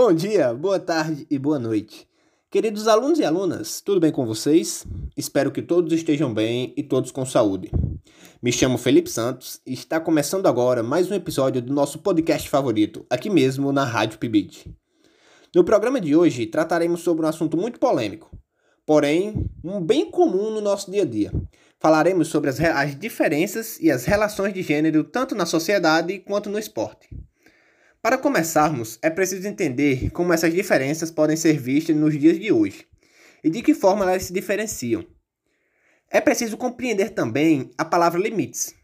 [0.00, 2.06] Bom dia, boa tarde e boa noite.
[2.52, 4.86] Queridos alunos e alunas, tudo bem com vocês?
[5.16, 7.68] Espero que todos estejam bem e todos com saúde.
[8.40, 13.04] Me chamo Felipe Santos e está começando agora mais um episódio do nosso podcast favorito,
[13.10, 14.72] aqui mesmo na Rádio Pibit.
[15.52, 18.30] No programa de hoje trataremos sobre um assunto muito polêmico,
[18.86, 21.32] porém um bem comum no nosso dia a dia.
[21.80, 26.56] Falaremos sobre as, as diferenças e as relações de gênero tanto na sociedade quanto no
[26.56, 27.08] esporte.
[28.08, 32.86] Para começarmos, é preciso entender como essas diferenças podem ser vistas nos dias de hoje
[33.44, 35.04] e de que forma elas se diferenciam.
[36.10, 38.74] É preciso compreender também a palavra limites.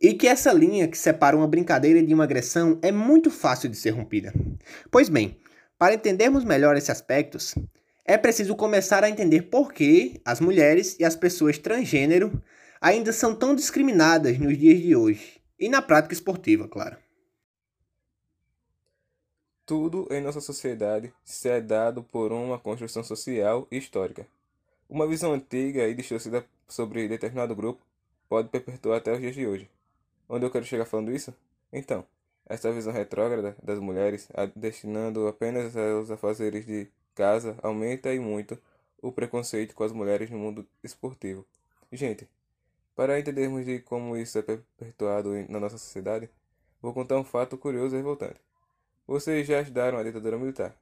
[0.00, 3.76] E que essa linha que separa uma brincadeira de uma agressão é muito fácil de
[3.76, 4.32] ser rompida.
[4.88, 5.40] Pois bem,
[5.76, 7.52] para entendermos melhor esses aspectos,
[8.04, 12.40] é preciso começar a entender por que as mulheres e as pessoas transgênero
[12.80, 16.96] ainda são tão discriminadas nos dias de hoje, e na prática esportiva, claro.
[19.74, 24.26] Tudo em nossa sociedade se é dado por uma construção social e histórica.
[24.86, 27.80] Uma visão antiga e distorcida sobre determinado grupo
[28.28, 29.70] pode perpetuar até os dias de hoje.
[30.28, 31.32] Onde eu quero chegar falando isso?
[31.72, 32.04] Então,
[32.44, 38.58] essa visão retrógrada das mulheres, destinando apenas aos afazeres de casa, aumenta e muito
[39.00, 41.46] o preconceito com as mulheres no mundo esportivo.
[41.90, 42.28] Gente,
[42.94, 46.28] para entendermos de como isso é perpetuado na nossa sociedade,
[46.82, 48.51] vou contar um fato curioso e revoltante.
[49.06, 50.76] Vocês já estudaram a ditadura militar.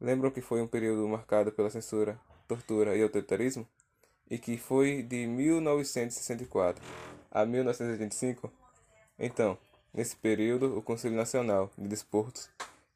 [0.00, 3.68] Lembram que foi um período marcado pela censura, tortura e autoritarismo?
[4.30, 6.82] E que foi de 1964
[7.30, 8.50] a 1985?
[9.18, 9.58] Então,
[9.92, 12.48] nesse período, o Conselho Nacional de Desportos,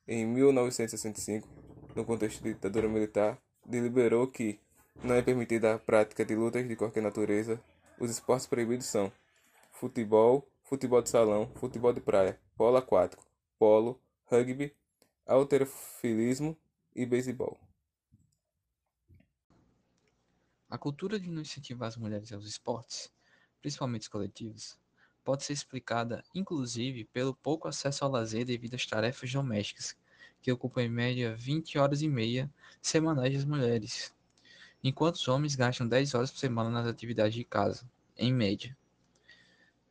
[0.08, 1.46] em 1965,
[1.94, 4.58] no contexto de ditadura militar, deliberou que
[5.04, 7.60] não é permitida a prática de lutas de qualquer natureza.
[8.00, 9.12] Os esportes proibidos são
[9.70, 13.22] futebol, futebol de salão, futebol de praia, polo aquático,
[13.58, 14.00] polo,
[14.32, 14.74] rugby,
[15.26, 16.56] alterofilismo
[16.96, 17.60] e beisebol.
[20.70, 23.12] A cultura de não incentivar as mulheres aos esportes,
[23.60, 24.78] principalmente os coletivos,
[25.22, 29.94] pode ser explicada, inclusive, pelo pouco acesso ao lazer devido às tarefas domésticas,
[30.40, 34.14] que ocupam em média 20 horas e meia semanais das mulheres,
[34.82, 37.86] enquanto os homens gastam 10 horas por semana nas atividades de casa,
[38.16, 38.74] em média.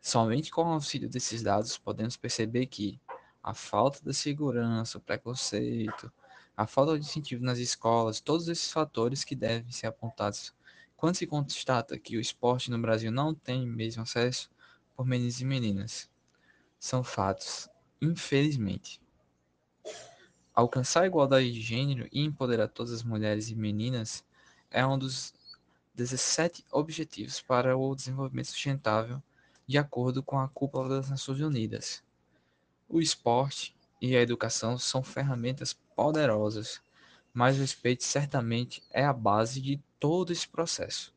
[0.02, 3.00] Somente com o auxílio desses dados podemos perceber que,
[3.44, 6.12] a falta de segurança, o preconceito,
[6.56, 10.54] a falta de incentivo nas escolas, todos esses fatores que devem ser apontados
[10.96, 14.52] quando se constata que o esporte no Brasil não tem mesmo acesso
[14.96, 16.10] por meninos e meninas.
[16.80, 17.68] São fatos,
[18.00, 19.02] infelizmente.
[20.54, 24.24] Alcançar a igualdade de gênero e empoderar todas as mulheres e meninas
[24.70, 25.34] é um dos
[25.96, 29.24] 17 objetivos para o desenvolvimento sustentável,
[29.66, 32.04] de acordo com a Cúpula das Nações Unidas.
[32.94, 36.82] O esporte e a educação são ferramentas poderosas,
[37.34, 41.16] mas o respeito certamente é a base de todo esse processo.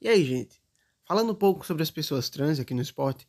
[0.00, 0.62] E aí, gente?
[1.04, 3.26] Falando um pouco sobre as pessoas trans aqui no esporte,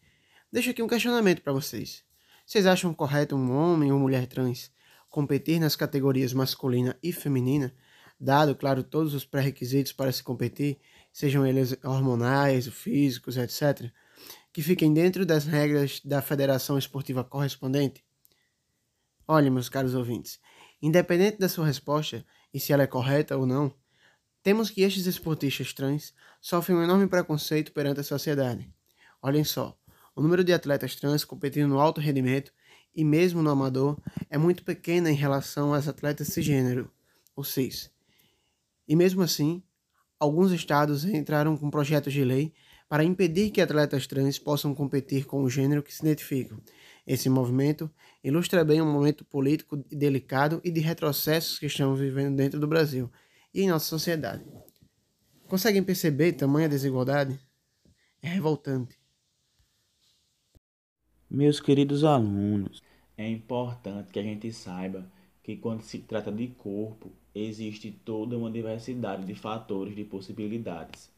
[0.51, 2.03] deixo aqui um questionamento para vocês.
[2.45, 4.71] Vocês acham correto um homem ou mulher trans
[5.09, 7.73] competir nas categorias masculina e feminina,
[8.19, 10.77] dado, claro, todos os pré-requisitos para se competir,
[11.11, 13.91] sejam eles hormonais, físicos, etc.,
[14.55, 18.05] que fiquem dentro das regras da federação esportiva correspondente?
[19.27, 20.39] Olha, meus caros ouvintes,
[20.81, 23.75] independente da sua resposta e se ela é correta ou não,
[24.41, 28.73] temos que estes esportistas trans sofrem um enorme preconceito perante a sociedade.
[29.21, 29.77] Olhem só,
[30.15, 32.53] o número de atletas trans competindo no alto rendimento
[32.95, 33.99] e mesmo no amador
[34.29, 36.89] é muito pequeno em relação às atletas cisgênero,
[37.35, 37.91] ou cis.
[38.87, 39.61] E mesmo assim,
[40.17, 42.53] alguns estados entraram com projetos de lei
[42.87, 46.59] para impedir que atletas trans possam competir com o gênero que se identificam.
[47.05, 47.89] Esse movimento
[48.23, 53.11] ilustra bem um momento político delicado e de retrocessos que estamos vivendo dentro do Brasil
[53.53, 54.43] e em nossa sociedade.
[55.47, 57.39] Conseguem perceber tamanha desigualdade?
[58.21, 58.97] É revoltante.
[61.29, 62.81] Meus queridos alunos,
[63.17, 65.09] é importante que a gente saiba
[65.43, 71.11] que quando se trata de corpo, existe toda uma diversidade de fatores de possibilidades.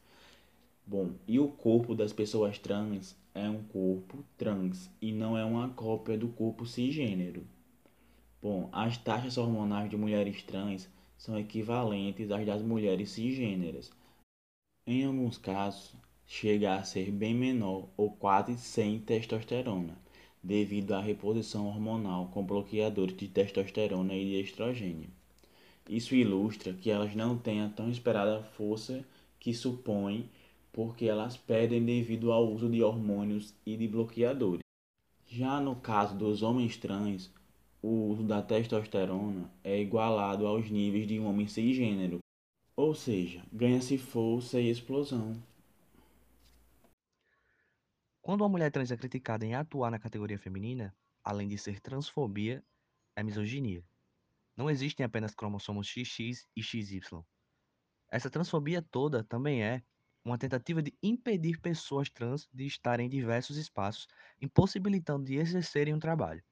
[0.90, 5.68] Bom, e o corpo das pessoas trans é um corpo trans e não é uma
[5.68, 7.46] cópia do corpo cisgênero.
[8.42, 13.92] Bom, as taxas hormonais de mulheres trans são equivalentes às das mulheres cisgêneras.
[14.86, 15.94] Em alguns casos,
[16.26, 19.98] chega a ser bem menor ou quase sem testosterona,
[20.42, 25.10] devido à reposição hormonal com bloqueadores de testosterona e de estrogênio.
[25.90, 29.04] Isso ilustra que elas não têm a tão esperada força
[29.38, 30.30] que supõe
[30.78, 34.62] porque elas perdem devido ao uso de hormônios e de bloqueadores.
[35.26, 37.34] Já no caso dos homens trans,
[37.82, 42.20] o uso da testosterona é igualado aos níveis de um homem cisgênero,
[42.76, 45.42] ou seja, ganha-se força e explosão.
[48.22, 52.64] Quando uma mulher trans é criticada em atuar na categoria feminina, além de ser transfobia,
[53.16, 53.84] é misoginia.
[54.56, 57.02] Não existem apenas cromossomos XX e XY.
[58.12, 59.82] Essa transfobia toda também é
[60.28, 64.08] uma tentativa de impedir pessoas trans de estarem em diversos espaços,
[64.42, 66.44] impossibilitando de exercerem um trabalho.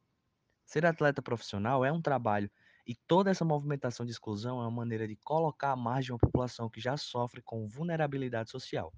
[0.66, 2.50] Ser atleta profissional é um trabalho
[2.88, 6.70] e toda essa movimentação de exclusão é uma maneira de colocar à margem uma população
[6.70, 8.94] que já sofre com vulnerabilidade social.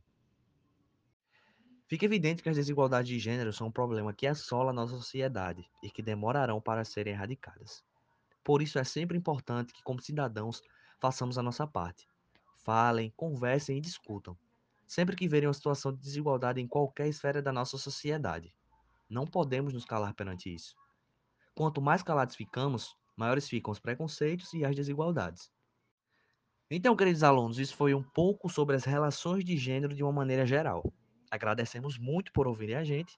[1.88, 5.66] Fica evidente que as desigualdades de gênero são um problema que assola a nossa sociedade
[5.82, 7.82] e que demorarão para serem erradicadas.
[8.44, 10.62] Por isso é sempre importante que, como cidadãos,
[11.00, 12.06] façamos a nossa parte.
[12.58, 14.38] Falem, conversem e discutam,
[14.88, 18.54] sempre que verem uma situação de desigualdade em qualquer esfera da nossa sociedade.
[19.10, 20.76] Não podemos nos calar perante isso.
[21.54, 25.52] Quanto mais calados ficamos, maiores ficam os preconceitos e as desigualdades.
[26.70, 30.46] Então, queridos alunos, isso foi um pouco sobre as relações de gênero de uma maneira
[30.46, 30.84] geral.
[31.32, 33.18] Agradecemos muito por ouvirem a gente.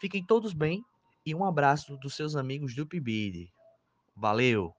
[0.00, 0.84] Fiquem todos bem
[1.24, 3.52] e um abraço dos seus amigos do PIBID.
[4.16, 4.77] Valeu!